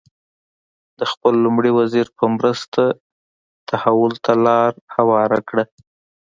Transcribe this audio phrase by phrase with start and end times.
[0.99, 2.83] د خپل لومړي وزیر په مرسته
[3.69, 5.63] تحول ته لار هواره کړه.